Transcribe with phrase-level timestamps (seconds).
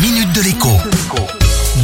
[0.00, 0.68] minute de l'écho.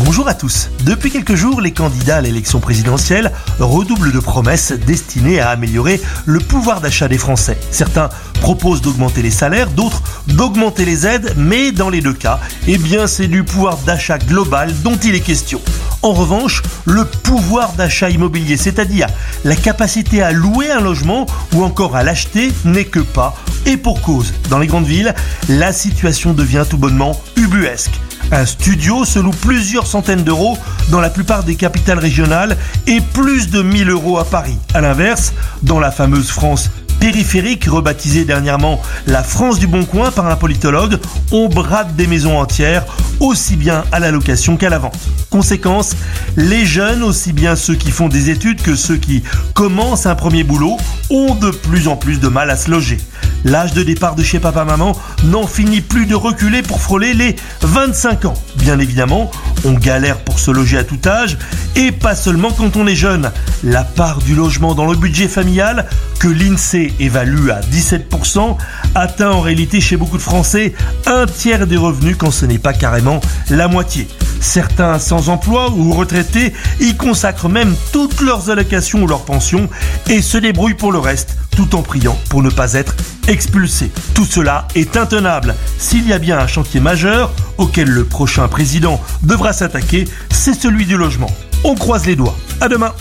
[0.05, 0.71] Bonjour à tous.
[0.85, 6.39] Depuis quelques jours, les candidats à l'élection présidentielle redoublent de promesses destinées à améliorer le
[6.39, 7.59] pouvoir d'achat des Français.
[7.71, 12.39] Certains proposent d'augmenter les salaires, d'autres d'augmenter les aides, mais dans les deux cas,
[12.69, 15.61] eh bien c'est du pouvoir d'achat global dont il est question.
[16.03, 19.09] En revanche, le pouvoir d'achat immobilier, c'est-à-dire
[19.45, 23.35] la capacité à louer un logement ou encore à l'acheter, n'est que pas.
[23.67, 25.15] Et pour cause, dans les grandes villes,
[25.49, 28.01] la situation devient tout bonnement ubuesque.
[28.33, 30.59] Un studio se loue plusieurs centaines d'euros
[30.91, 34.57] dans la plupart des capitales régionales et plus de 1000 euros à Paris.
[34.75, 35.33] A l'inverse,
[35.63, 36.71] dans la fameuse France
[37.05, 40.99] périphérique, rebaptisée dernièrement la France du Bon Coin par un politologue,
[41.33, 42.87] on brade des maisons entières,
[43.21, 44.99] aussi bien à la location qu'à la vente.
[45.29, 45.97] Conséquence,
[46.37, 49.23] les jeunes, aussi bien ceux qui font des études que ceux qui
[49.53, 50.79] commencent un premier boulot,
[51.11, 52.99] ont de plus en plus de mal à se loger.
[53.45, 58.25] L'âge de départ de chez papa-maman n'en finit plus de reculer pour frôler les 25
[58.25, 58.35] ans.
[58.57, 59.31] Bien évidemment,
[59.65, 61.37] on galère pour se loger à tout âge
[61.77, 63.31] et pas seulement quand on est jeune.
[63.63, 65.87] La part du logement dans le budget familial,
[66.19, 68.57] que l'INSEE évalue à 17%,
[68.95, 70.73] atteint en réalité chez beaucoup de Français
[71.07, 74.09] un tiers des revenus quand ce n'est pas carrément la moitié.
[74.41, 79.69] Certains sans emploi ou retraités y consacrent même toutes leurs allocations ou leurs pensions
[80.09, 82.95] et se débrouillent pour le reste tout en priant pour ne pas être
[83.29, 83.91] expulsés.
[84.15, 85.55] Tout cela est intenable.
[85.79, 90.87] S'il y a bien un chantier majeur auquel le prochain président devra s'attaquer, c'est celui
[90.87, 91.31] du logement.
[91.63, 92.37] On croise les doigts.
[92.61, 92.93] À demain.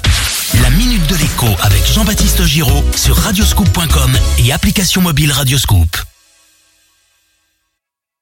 [0.62, 6.12] La minute de l'écho avec Jean-Baptiste Giraud sur radioscoop.com et application mobile Radioscoop.